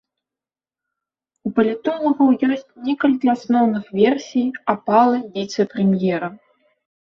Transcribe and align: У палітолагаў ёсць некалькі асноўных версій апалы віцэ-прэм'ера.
У 1.49 1.51
палітолагаў 1.59 2.27
ёсць 2.47 2.63
некалькі 2.87 3.27
асноўных 3.35 3.85
версій 4.01 4.45
апалы 4.75 5.17
віцэ-прэм'ера. 5.37 6.29